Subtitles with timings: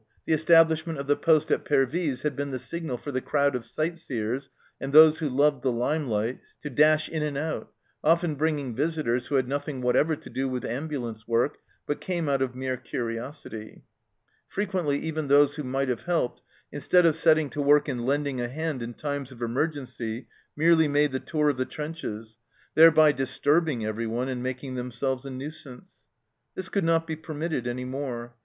[0.25, 3.55] The establish ment of the poste at Pervyse had been the signal for the crowd
[3.55, 7.71] of sight seers and those who loved the limelight to dash in and out,
[8.03, 12.41] often bringing visitors who had nothing whatever to do with ambulance work, but came out
[12.41, 13.83] of mere curiosity.
[14.47, 16.41] Frequently even those who might have helped,
[16.71, 20.87] in stead of setting to work and lending a hand in times of emergency, merely
[20.87, 22.37] made the tour of the trenches,
[22.73, 25.99] thereby disturbing everyone and making themselves a nuisance.
[26.55, 28.33] This could not be permitted any more.